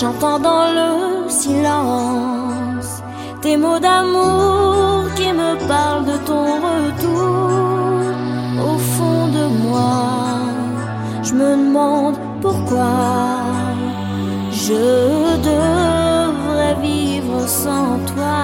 [0.00, 3.02] J'entends dans le silence
[3.42, 7.50] tes mots d'amour qui me parlent de ton retour.
[8.66, 10.38] Au fond de moi,
[11.22, 13.42] je me demande pourquoi
[14.50, 18.40] je devrais vivre sans toi.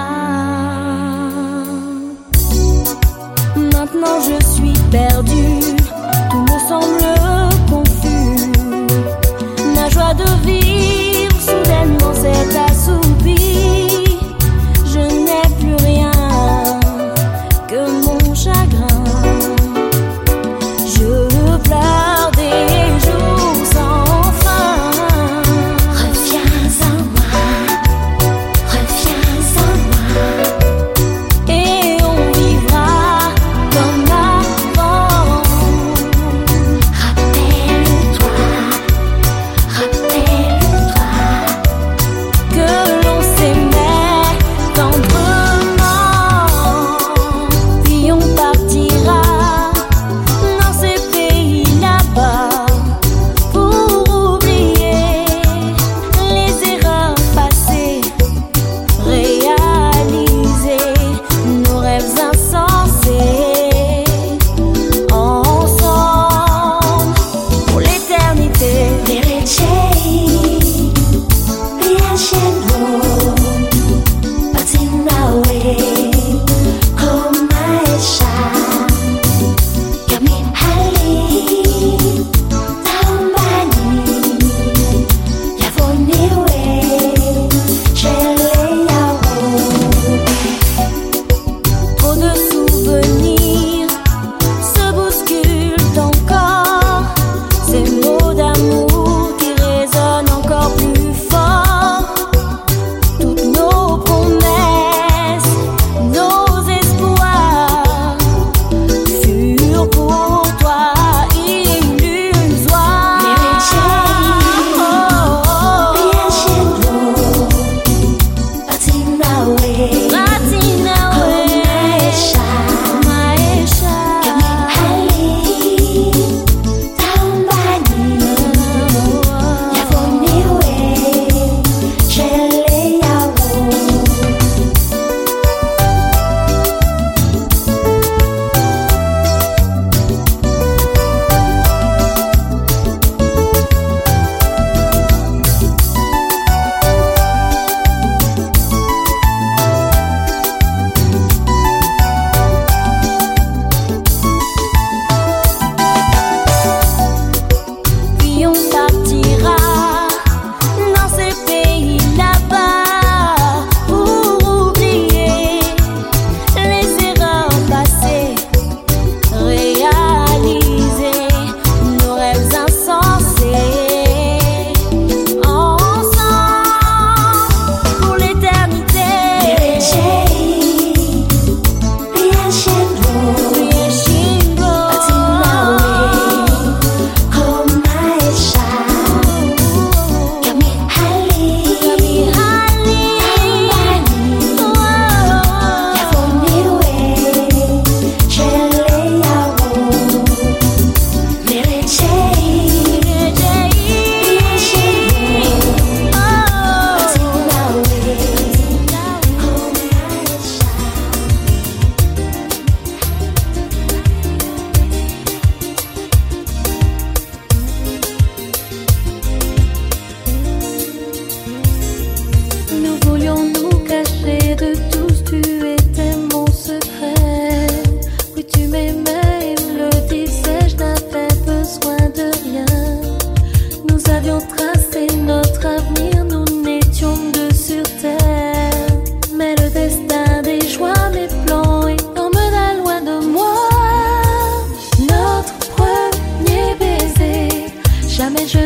[3.55, 5.36] Maintenant je suis perdue.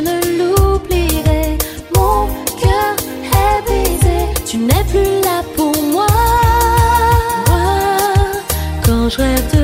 [0.07, 1.57] ne l'oublierai.
[1.95, 2.27] Mon
[2.61, 2.95] cœur
[3.45, 6.07] est brisé, tu n'es plus là pour moi.
[7.47, 7.67] moi
[8.85, 9.60] quand je rêve de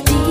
[0.00, 0.27] de ti.